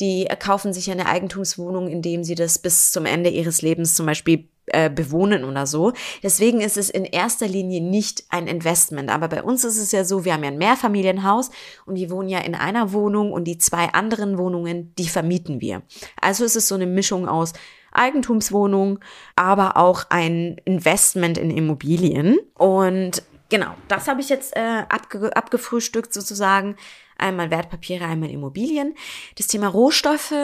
[0.00, 4.48] die kaufen sich eine Eigentumswohnung, indem sie das bis zum Ende ihres Lebens zum Beispiel
[4.72, 5.92] äh, bewohnen oder so.
[6.22, 9.10] Deswegen ist es in erster Linie nicht ein Investment.
[9.10, 11.50] Aber bei uns ist es ja so, wir haben ja ein Mehrfamilienhaus
[11.86, 15.82] und wir wohnen ja in einer Wohnung und die zwei anderen Wohnungen, die vermieten wir.
[16.20, 17.52] Also ist es so eine Mischung aus
[17.92, 19.00] Eigentumswohnung,
[19.36, 22.38] aber auch ein Investment in Immobilien.
[22.54, 26.76] Und genau, das habe ich jetzt äh, abge abgefrühstückt sozusagen.
[27.16, 28.94] Einmal Wertpapiere, einmal Immobilien.
[29.36, 30.34] Das Thema Rohstoffe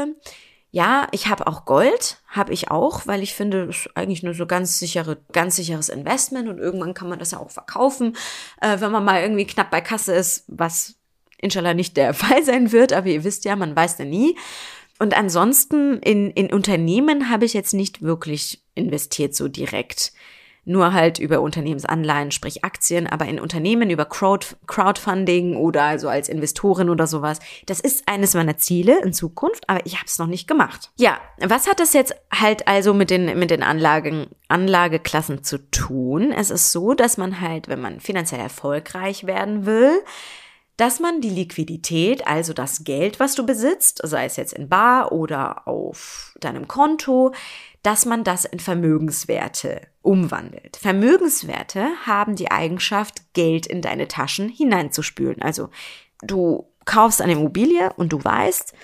[0.75, 4.35] ja, ich habe auch Gold, habe ich auch, weil ich finde, das ist eigentlich nur
[4.35, 8.17] so ganz sichere, ganz sicheres Investment und irgendwann kann man das ja auch verkaufen,
[8.61, 10.97] äh, wenn man mal irgendwie knapp bei Kasse ist, was
[11.39, 14.37] inshallah nicht der Fall sein wird, aber ihr wisst ja, man weiß ja nie.
[14.99, 20.13] Und ansonsten in, in Unternehmen habe ich jetzt nicht wirklich investiert so direkt
[20.65, 26.29] nur halt über Unternehmensanleihen, sprich Aktien, aber in Unternehmen über Crowd, Crowdfunding oder also als
[26.29, 27.39] Investorin oder sowas.
[27.67, 30.91] Das ist eines meiner Ziele in Zukunft, aber ich habe es noch nicht gemacht.
[30.97, 36.33] Ja, was hat das jetzt halt also mit den mit den Anlagen Anlageklassen zu tun?
[36.33, 40.03] Es ist so, dass man halt, wenn man finanziell erfolgreich werden will,
[40.77, 45.13] dass man die Liquidität, also das Geld, was du besitzt, sei es jetzt in Bar
[45.13, 47.33] oder auf deinem Konto,
[47.85, 50.77] dass man das in Vermögenswerte umwandelt.
[50.77, 55.41] Vermögenswerte haben die Eigenschaft, Geld in deine Taschen hineinzuspülen.
[55.43, 55.69] Also
[56.23, 58.75] du kaufst eine Immobilie und du weißt,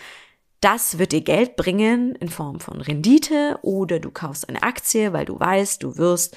[0.60, 5.24] Das wird dir Geld bringen in Form von Rendite oder du kaufst eine Aktie, weil
[5.24, 6.36] du weißt, du wirst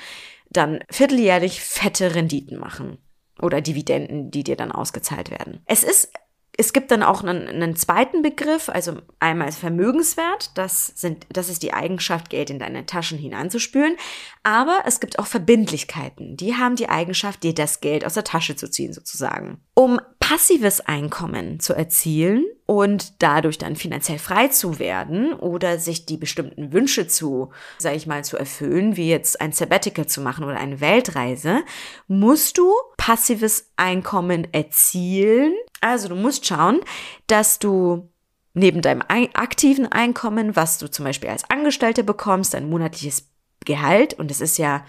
[0.50, 3.00] dann vierteljährlich fette Renditen machen
[3.42, 5.62] oder Dividenden, die dir dann ausgezahlt werden.
[5.66, 6.14] Es ist
[6.56, 11.64] es gibt dann auch einen, einen, zweiten Begriff, also einmal Vermögenswert, das sind, das ist
[11.64, 13.96] die Eigenschaft, Geld in deine Taschen hineinzuspülen.
[14.44, 18.56] Aber es gibt auch Verbindlichkeiten, die haben die Eigenschaft, dir das Geld aus der Tasche
[18.56, 19.62] zu ziehen, sozusagen.
[19.74, 26.18] Um passives Einkommen zu erzielen und dadurch dann finanziell frei zu werden oder sich die
[26.18, 30.58] bestimmten Wünsche zu, sag ich mal, zu erfüllen, wie jetzt ein Sabbatical zu machen oder
[30.58, 31.64] eine Weltreise,
[32.08, 35.54] musst du passives Einkommen erzielen.
[35.82, 36.80] Also du musst schauen,
[37.28, 38.10] dass du
[38.54, 43.30] neben deinem aktiven Einkommen, was du zum Beispiel als Angestellte bekommst, ein monatliches
[43.66, 44.86] Gehalt, und es ist ja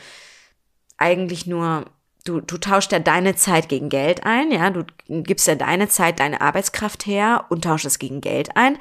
[0.96, 1.86] eigentlich nur
[2.24, 6.20] du, du tauschst ja deine Zeit gegen Geld ein, ja, du gibst ja deine Zeit,
[6.20, 8.78] deine Arbeitskraft her und tauschst es gegen Geld ein.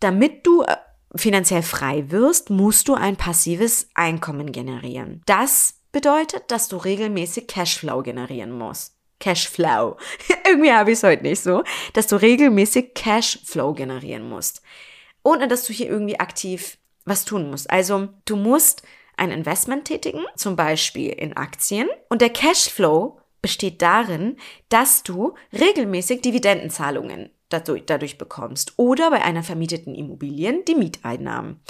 [0.00, 0.76] Damit du äh,
[1.16, 5.22] finanziell frei wirst, musst du ein passives Einkommen generieren.
[5.26, 8.94] Das bedeutet, dass du regelmäßig Cashflow generieren musst.
[9.20, 9.96] Cashflow.
[10.46, 11.62] Irgendwie habe ich es heute nicht so,
[11.94, 14.60] dass du regelmäßig Cashflow generieren musst.
[15.22, 17.70] Ohne dass du hier irgendwie aktiv was tun musst.
[17.70, 18.82] Also du musst
[19.16, 21.88] ein Investment tätigen, zum Beispiel in Aktien.
[22.08, 24.36] Und der Cashflow besteht darin,
[24.68, 31.60] dass du regelmäßig Dividendenzahlungen dadurch, dadurch bekommst oder bei einer vermieteten Immobilien die Mieteinnahmen.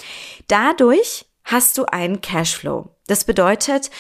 [0.49, 2.91] Dadurch hast du einen Cashflow.
[3.07, 3.91] Das bedeutet,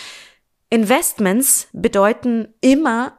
[0.71, 3.19] Investments bedeuten immer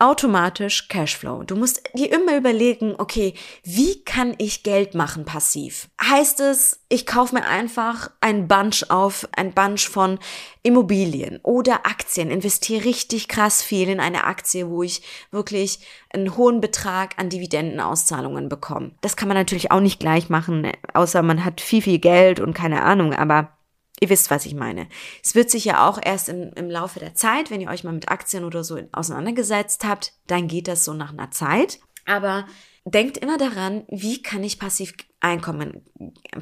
[0.00, 1.42] automatisch Cashflow.
[1.42, 3.34] Du musst dir immer überlegen, okay,
[3.64, 5.88] wie kann ich Geld machen passiv?
[6.00, 10.20] Heißt es, ich kaufe mir einfach ein Bunch auf, ein Bunch von
[10.62, 15.80] Immobilien oder Aktien, investiere richtig krass viel in eine Aktie, wo ich wirklich
[16.10, 18.92] einen hohen Betrag an Dividendenauszahlungen bekomme.
[19.00, 22.54] Das kann man natürlich auch nicht gleich machen, außer man hat viel, viel Geld und
[22.54, 23.57] keine Ahnung, aber
[24.00, 24.88] Ihr wisst, was ich meine.
[25.24, 27.92] Es wird sich ja auch erst im, im Laufe der Zeit, wenn ihr euch mal
[27.92, 31.80] mit Aktien oder so auseinandergesetzt habt, dann geht das so nach einer Zeit.
[32.06, 32.46] Aber
[32.84, 35.82] denkt immer daran, wie kann ich passiv Einkommen,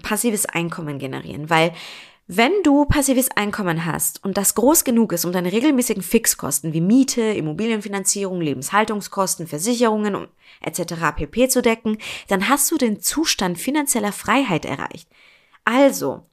[0.02, 1.48] passives Einkommen generieren?
[1.48, 1.72] Weil
[2.28, 6.80] wenn du passives Einkommen hast und das groß genug ist, um deine regelmäßigen Fixkosten wie
[6.80, 10.26] Miete, Immobilienfinanzierung, Lebenshaltungskosten, Versicherungen
[10.60, 10.94] etc.
[11.14, 15.08] pp zu decken, dann hast du den Zustand finanzieller Freiheit erreicht.
[15.64, 16.28] Also,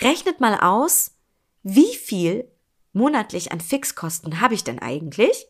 [0.00, 1.12] Rechnet mal aus,
[1.62, 2.50] wie viel
[2.92, 5.46] monatlich an Fixkosten habe ich denn eigentlich?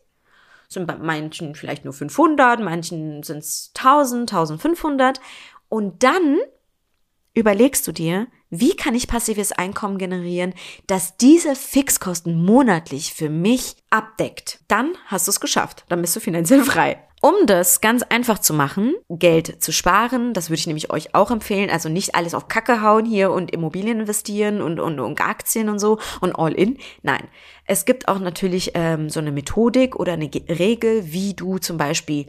[0.67, 5.19] Sind bei manchen vielleicht nur 500, manchen sind es 1000, 1500.
[5.69, 6.39] Und dann
[7.33, 10.53] überlegst du dir, wie kann ich passives Einkommen generieren,
[10.87, 14.59] das diese Fixkosten monatlich für mich abdeckt.
[14.67, 15.85] Dann hast du es geschafft.
[15.89, 17.03] Dann bist du finanziell frei.
[17.25, 21.31] Um das ganz einfach zu machen, Geld zu sparen, das würde ich nämlich euch auch
[21.31, 21.71] empfehlen.
[21.71, 25.79] Also nicht alles auf Kacke hauen hier und Immobilien investieren und, und, und Aktien und
[25.79, 26.77] so und all in.
[27.01, 27.23] Nein.
[27.65, 32.27] Es gibt auch natürlich ähm, so eine Methodik oder eine Regel, wie du zum Beispiel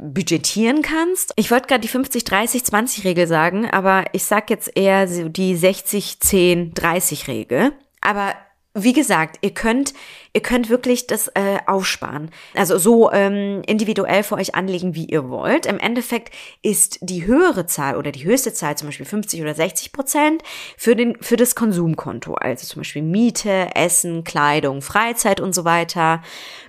[0.00, 1.34] budgetieren kannst.
[1.36, 5.28] Ich wollte gerade die 50 30 20 Regel sagen, aber ich sag jetzt eher so
[5.28, 7.72] die 60 10 30 Regel.
[8.00, 8.32] Aber
[8.74, 9.92] wie gesagt, ihr könnt,
[10.32, 12.30] ihr könnt wirklich das äh, aufsparen.
[12.54, 15.66] Also so ähm, individuell für euch anlegen, wie ihr wollt.
[15.66, 19.92] Im Endeffekt ist die höhere Zahl oder die höchste Zahl, zum Beispiel 50 oder 60
[19.92, 20.42] Prozent,
[20.76, 22.34] für, den, für das Konsumkonto.
[22.34, 26.22] Also zum Beispiel Miete, Essen, Kleidung, Freizeit und so weiter.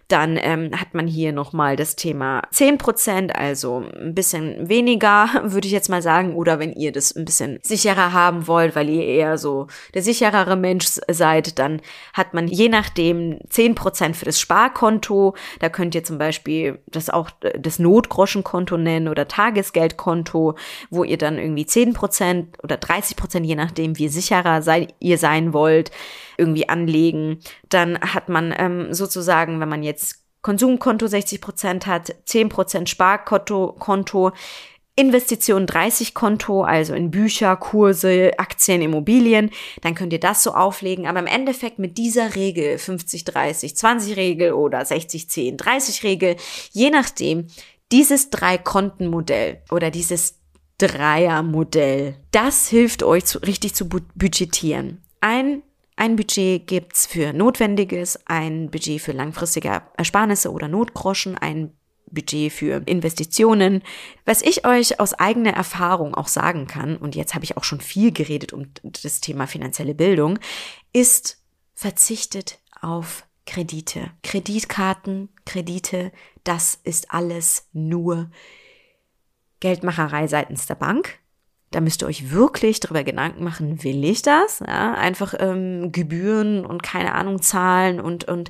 [0.10, 5.72] Dann ähm, hat man hier nochmal das Thema 10%, also ein bisschen weniger, würde ich
[5.72, 6.36] jetzt mal sagen.
[6.36, 10.56] Oder wenn ihr das ein bisschen sicherer haben wollt, weil ihr eher so der sicherere
[10.56, 11.80] Mensch seid, dann
[12.16, 15.36] hat man je nachdem 10% für das Sparkonto.
[15.60, 20.56] Da könnt ihr zum Beispiel das auch das Notgroschenkonto nennen oder Tagesgeldkonto,
[20.90, 25.92] wo ihr dann irgendwie 10% oder 30%, je nachdem, wie sicherer sei, ihr sein wollt,
[26.38, 27.40] irgendwie anlegen.
[27.70, 33.76] Dann hat man ähm, sozusagen, wenn man jetzt Konsumkonto 60 Prozent hat, 10 Prozent Sparkonto,
[33.78, 34.32] Konto,
[35.00, 39.50] Investition 30 Konto, also in Bücher, Kurse, Aktien, Immobilien,
[39.82, 41.08] dann könnt ihr das so auflegen.
[41.08, 46.36] Aber im Endeffekt mit dieser Regel, 50, 30, 20 Regel oder 60, 10, 30 Regel,
[46.72, 47.48] je nachdem,
[47.92, 50.36] dieses Drei-Konten-Modell oder dieses
[50.80, 55.02] Dreier-Modell, das hilft euch zu, richtig zu budgetieren.
[55.22, 55.64] Ein
[56.00, 61.74] ein Budget gibt's für Notwendiges, ein Budget für langfristige Ersparnisse oder Notgroschen, ein
[62.12, 63.84] Budget für Investitionen.
[64.26, 67.82] Was ich euch aus eigener Erfahrung auch sagen kann, und jetzt habe ich auch schon
[67.82, 70.40] viel geredet um das Thema finanzielle Bildung,
[70.94, 71.38] ist
[71.74, 74.12] verzichtet auf Kredite.
[74.22, 76.12] Kreditkarten, Kredite,
[76.44, 78.30] das ist alles nur
[79.60, 81.20] Geldmacherei seitens der Bank.
[81.72, 84.60] Da müsst ihr euch wirklich darüber Gedanken machen, will ich das?
[84.60, 88.50] Ja, einfach ähm, Gebühren und keine Ahnung zahlen und und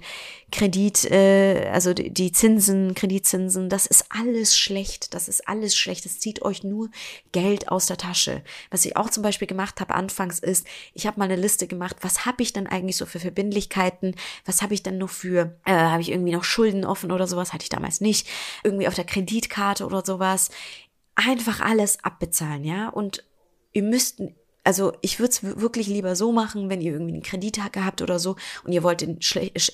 [0.51, 5.13] Kredit, äh, also die, Zinsen, Kreditzinsen, das ist alles schlecht.
[5.13, 6.05] Das ist alles schlecht.
[6.05, 6.89] Es zieht euch nur
[7.31, 8.41] Geld aus der Tasche.
[8.71, 11.97] Was ich auch zum Beispiel gemacht habe anfangs ist, ich habe mal eine Liste gemacht,
[12.01, 14.15] was habe ich denn eigentlich so für Verbindlichkeiten?
[14.45, 17.53] Was habe ich denn noch für, äh, habe ich irgendwie noch Schulden offen oder sowas?
[17.53, 18.27] Hatte ich damals nicht.
[18.63, 20.49] Irgendwie auf der Kreditkarte oder sowas
[21.27, 22.89] einfach alles abbezahlen, ja.
[22.89, 23.23] Und
[23.73, 24.21] ihr müsst,
[24.63, 28.19] also ich würde es wirklich lieber so machen, wenn ihr irgendwie einen Kredit habt oder
[28.19, 29.19] so und ihr wollt den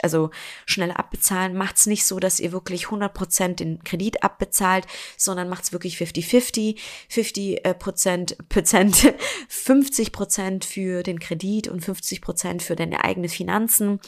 [0.01, 0.29] also
[0.65, 4.85] schnell abbezahlen, macht's nicht so, dass ihr wirklich 100% den Kredit abbezahlt,
[5.17, 6.79] sondern macht's wirklich 50-50,
[7.09, 9.13] 50 Prozent, Prozent,
[9.49, 13.99] 50 Prozent für den Kredit und 50 Prozent für deine eigenen Finanzen.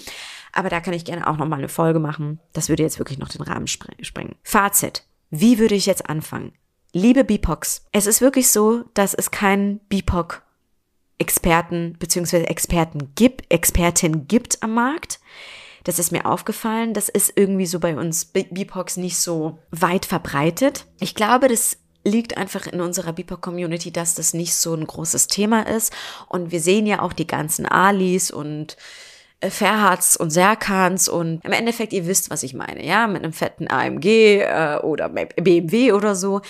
[0.54, 2.40] Aber da kann ich gerne auch nochmal eine Folge machen.
[2.54, 4.36] Das würde jetzt wirklich noch den Rahmen sprengen.
[4.44, 5.04] Fazit.
[5.30, 6.54] Wie würde ich jetzt anfangen?
[6.98, 10.42] Liebe BIPOCs, es ist wirklich so, dass es keinen BIPOC
[11.20, 12.46] Experten bzw.
[12.46, 15.20] Experten gibt, Expertin gibt am Markt.
[15.84, 16.96] Das ist mir aufgefallen.
[16.96, 20.88] Das ist irgendwie so bei uns BIPOCs nicht so weit verbreitet.
[21.00, 25.68] Ich glaube, das liegt einfach in unserer BIPOC-Community, dass das nicht so ein großes Thema
[25.68, 25.94] ist.
[26.28, 28.76] Und wir sehen ja auch die ganzen Alis und
[29.40, 33.34] äh, Ferhats und Serkans und im Endeffekt, ihr wisst, was ich meine, ja, mit einem
[33.34, 36.42] fetten AMG äh, oder BMW oder so.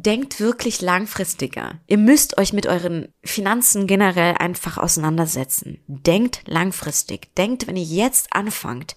[0.00, 1.80] Denkt wirklich langfristiger.
[1.88, 5.82] Ihr müsst euch mit euren Finanzen generell einfach auseinandersetzen.
[5.88, 7.34] Denkt langfristig.
[7.34, 8.96] Denkt, wenn ihr jetzt anfangt,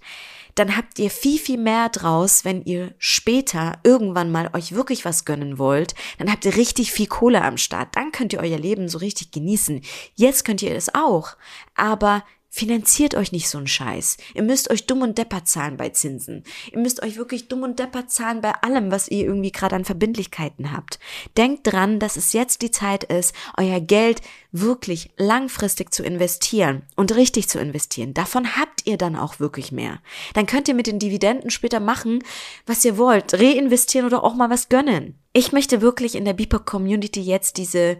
[0.53, 5.25] dann habt ihr viel, viel mehr draus, wenn ihr später irgendwann mal euch wirklich was
[5.25, 5.95] gönnen wollt.
[6.19, 7.95] Dann habt ihr richtig viel Kohle am Start.
[7.95, 9.81] Dann könnt ihr euer Leben so richtig genießen.
[10.13, 11.35] Jetzt könnt ihr es auch.
[11.73, 14.17] Aber Finanziert euch nicht so einen Scheiß.
[14.33, 16.43] Ihr müsst euch dumm und deppert zahlen bei Zinsen.
[16.73, 19.85] Ihr müsst euch wirklich dumm und deppert zahlen bei allem, was ihr irgendwie gerade an
[19.85, 20.99] Verbindlichkeiten habt.
[21.37, 24.19] Denkt dran, dass es jetzt die Zeit ist, euer Geld
[24.51, 28.13] wirklich langfristig zu investieren und richtig zu investieren.
[28.13, 30.01] Davon habt ihr dann auch wirklich mehr.
[30.33, 32.21] Dann könnt ihr mit den Dividenden später machen,
[32.65, 33.33] was ihr wollt.
[33.33, 35.15] Reinvestieren oder auch mal was gönnen.
[35.31, 37.97] Ich möchte wirklich in der BIPOC Community jetzt diese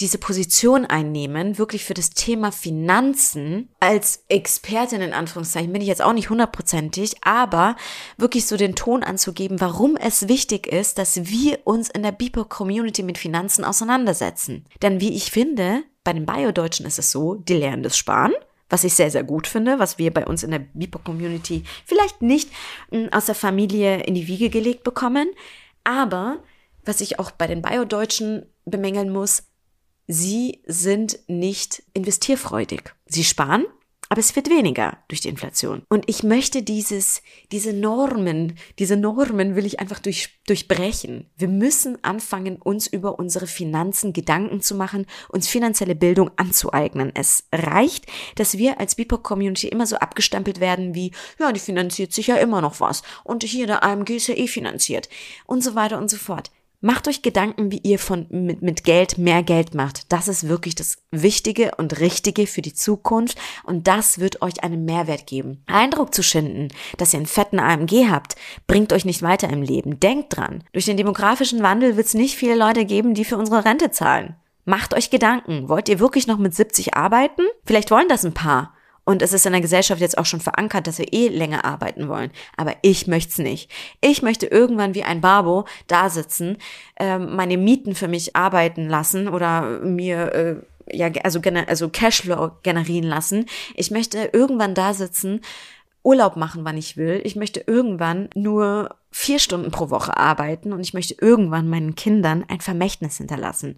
[0.00, 6.02] diese Position einnehmen, wirklich für das Thema Finanzen als Expertin in Anführungszeichen, bin ich jetzt
[6.02, 7.76] auch nicht hundertprozentig, aber
[8.16, 13.02] wirklich so den Ton anzugeben, warum es wichtig ist, dass wir uns in der BIPOC-Community
[13.02, 14.64] mit Finanzen auseinandersetzen.
[14.82, 18.32] Denn wie ich finde, bei den Bio-Deutschen ist es so, die lernen das Sparen,
[18.70, 22.50] was ich sehr, sehr gut finde, was wir bei uns in der BIPOC-Community vielleicht nicht
[22.90, 25.28] hm, aus der Familie in die Wiege gelegt bekommen,
[25.84, 26.38] aber
[26.84, 29.49] was ich auch bei den Bio-Deutschen bemängeln muss,
[30.10, 32.94] sie sind nicht investierfreudig.
[33.06, 33.64] Sie sparen,
[34.08, 35.82] aber es wird weniger durch die Inflation.
[35.88, 41.30] Und ich möchte dieses, diese Normen, diese Normen will ich einfach durch, durchbrechen.
[41.36, 47.12] Wir müssen anfangen, uns über unsere Finanzen Gedanken zu machen, uns finanzielle Bildung anzueignen.
[47.14, 52.26] Es reicht, dass wir als BIPOC-Community immer so abgestempelt werden wie, ja, die finanziert sich
[52.26, 53.02] ja immer noch was.
[53.22, 55.08] Und hier der AMG ist ja eh finanziert.
[55.46, 56.50] Und so weiter und so fort.
[56.82, 60.10] Macht euch Gedanken, wie ihr von, mit, mit Geld mehr Geld macht.
[60.10, 64.86] Das ist wirklich das Wichtige und Richtige für die Zukunft und das wird euch einen
[64.86, 65.62] Mehrwert geben.
[65.66, 70.00] Eindruck zu schinden, dass ihr einen fetten AMG habt, bringt euch nicht weiter im Leben.
[70.00, 70.64] Denkt dran.
[70.72, 74.36] Durch den demografischen Wandel wird es nicht viele Leute geben, die für unsere Rente zahlen.
[74.64, 75.68] Macht euch Gedanken.
[75.68, 77.42] Wollt ihr wirklich noch mit 70 arbeiten?
[77.66, 78.72] Vielleicht wollen das ein paar.
[79.10, 82.06] Und es ist in der Gesellschaft jetzt auch schon verankert, dass wir eh länger arbeiten
[82.06, 82.30] wollen.
[82.56, 83.68] Aber ich möchte es nicht.
[84.00, 86.58] Ich möchte irgendwann wie ein Babo da sitzen,
[86.94, 93.08] äh, meine Mieten für mich arbeiten lassen oder mir äh, ja also also Cashflow generieren
[93.08, 93.46] lassen.
[93.74, 95.40] Ich möchte irgendwann da sitzen,
[96.04, 97.20] Urlaub machen, wann ich will.
[97.24, 102.44] Ich möchte irgendwann nur vier Stunden pro Woche arbeiten und ich möchte irgendwann meinen Kindern
[102.46, 103.76] ein Vermächtnis hinterlassen.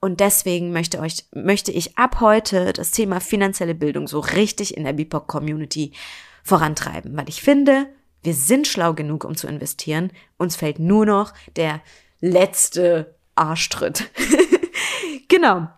[0.00, 4.84] Und deswegen möchte euch, möchte ich ab heute das Thema finanzielle Bildung so richtig in
[4.84, 5.92] der BIPOC Community
[6.44, 7.86] vorantreiben, weil ich finde,
[8.22, 10.12] wir sind schlau genug, um zu investieren.
[10.36, 11.80] Uns fällt nur noch der
[12.20, 14.10] letzte Arschtritt.
[15.28, 15.68] genau.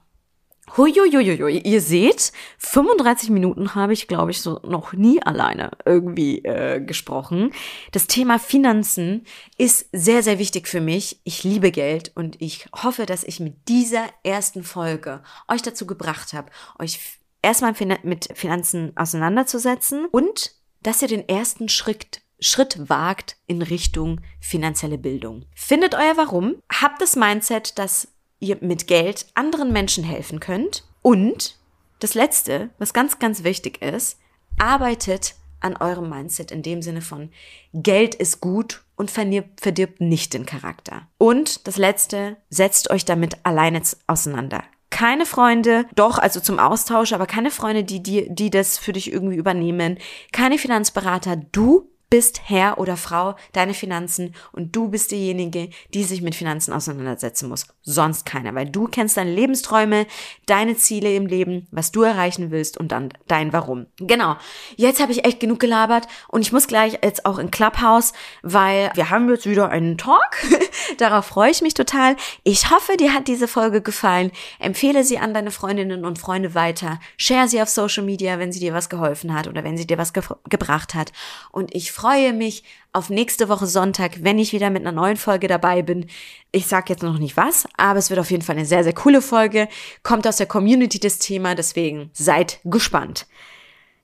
[0.77, 6.81] Huiuiuiui, ihr seht, 35 Minuten habe ich, glaube ich, so noch nie alleine irgendwie äh,
[6.81, 7.53] gesprochen.
[7.93, 9.25] Das Thema Finanzen
[9.59, 11.21] ist sehr, sehr wichtig für mich.
[11.25, 16.33] Ich liebe Geld und ich hoffe, dass ich mit dieser ersten Folge euch dazu gebracht
[16.33, 17.01] habe, euch
[17.43, 20.53] erstmal mit Finanzen auseinanderzusetzen und
[20.83, 25.45] dass ihr den ersten Schritt Schritt wagt in Richtung finanzielle Bildung.
[25.55, 28.09] Findet euer Warum, habt das Mindset, dass
[28.41, 30.85] ihr mit Geld anderen Menschen helfen könnt.
[31.03, 31.57] Und
[32.01, 34.19] das Letzte, was ganz, ganz wichtig ist,
[34.59, 37.31] arbeitet an eurem Mindset in dem Sinne von
[37.75, 41.07] Geld ist gut und verdirbt nicht den Charakter.
[41.19, 47.27] Und das letzte, setzt euch damit alleine auseinander keine Freunde, doch, also zum Austausch, aber
[47.27, 49.99] keine Freunde, die, die, die das für dich irgendwie übernehmen,
[50.33, 56.23] keine Finanzberater, du bist Herr oder Frau deine Finanzen und du bist diejenige, die sich
[56.23, 57.69] mit Finanzen auseinandersetzen muss.
[57.83, 60.07] Sonst keiner, weil du kennst deine Lebensträume,
[60.47, 63.87] deine Ziele im Leben, was du erreichen willst und dann dein Warum.
[63.99, 64.37] Genau.
[64.77, 68.91] Jetzt habe ich echt genug gelabert und ich muss gleich jetzt auch in Clubhouse, weil
[68.95, 70.37] wir haben jetzt wieder einen Talk.
[70.99, 72.17] Darauf freue ich mich total.
[72.43, 74.33] Ich hoffe, dir hat diese Folge gefallen.
[74.59, 76.99] Empfehle sie an deine Freundinnen und Freunde weiter.
[77.17, 79.99] Share sie auf Social Media, wenn sie dir was geholfen hat oder wenn sie dir
[79.99, 81.13] was ge gebracht hat.
[81.53, 85.49] Und ich freue mich auf nächste Woche Sonntag, wenn ich wieder mit einer neuen Folge
[85.49, 86.07] dabei bin.
[86.51, 88.95] Ich sage jetzt noch nicht was, aber es wird auf jeden Fall eine sehr, sehr
[88.95, 89.69] coole Folge.
[90.03, 93.27] Kommt aus der Community das Thema, deswegen seid gespannt.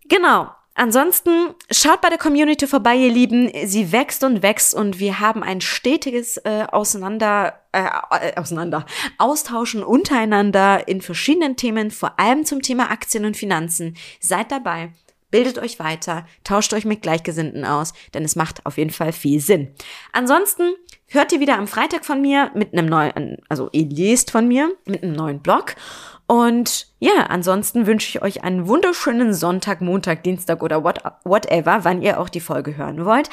[0.08, 0.50] Genau.
[0.74, 3.50] Ansonsten schaut bei der Community vorbei, ihr Lieben.
[3.64, 8.84] Sie wächst und wächst und wir haben ein stetiges äh, Auseinander, äh, äh, auseinander,
[9.16, 13.96] Austauschen untereinander in verschiedenen Themen, vor allem zum Thema Aktien und Finanzen.
[14.20, 14.92] Seid dabei.
[15.36, 19.38] Bildet euch weiter, tauscht euch mit Gleichgesinnten aus, denn es macht auf jeden Fall viel
[19.38, 19.68] Sinn.
[20.12, 20.72] Ansonsten
[21.08, 24.70] hört ihr wieder am Freitag von mir mit einem neuen, also ihr lest von mir
[24.86, 25.74] mit einem neuen Blog.
[26.26, 32.00] Und ja, ansonsten wünsche ich euch einen wunderschönen Sonntag, Montag, Dienstag oder what, whatever, wann
[32.00, 33.28] ihr auch die Folge hören wollt.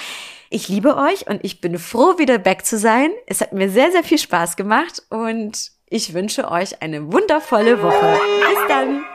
[0.50, 3.12] Ich liebe euch und ich bin froh, wieder back zu sein.
[3.28, 8.20] Es hat mir sehr, sehr viel Spaß gemacht und ich wünsche euch eine wundervolle Woche.
[8.42, 9.06] Bis dann!